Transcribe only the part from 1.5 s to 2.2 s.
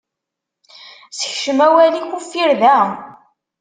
awal-ik